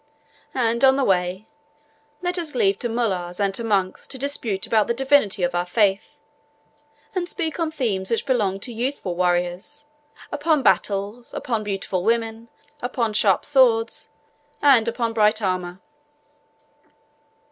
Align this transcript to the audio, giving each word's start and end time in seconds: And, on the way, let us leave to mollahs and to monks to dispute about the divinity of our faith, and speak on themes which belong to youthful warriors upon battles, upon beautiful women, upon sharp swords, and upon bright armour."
And, 0.55 0.83
on 0.83 0.95
the 0.95 1.03
way, 1.03 1.47
let 2.23 2.39
us 2.39 2.55
leave 2.55 2.79
to 2.79 2.89
mollahs 2.89 3.39
and 3.39 3.53
to 3.53 3.63
monks 3.63 4.07
to 4.07 4.17
dispute 4.17 4.65
about 4.65 4.87
the 4.87 4.95
divinity 4.95 5.43
of 5.43 5.53
our 5.53 5.67
faith, 5.67 6.17
and 7.13 7.29
speak 7.29 7.59
on 7.59 7.69
themes 7.69 8.09
which 8.09 8.25
belong 8.25 8.59
to 8.61 8.73
youthful 8.73 9.13
warriors 9.15 9.85
upon 10.31 10.63
battles, 10.63 11.35
upon 11.35 11.63
beautiful 11.63 12.01
women, 12.03 12.49
upon 12.81 13.13
sharp 13.13 13.45
swords, 13.45 14.09
and 14.59 14.87
upon 14.87 15.13
bright 15.13 15.39
armour." 15.39 15.79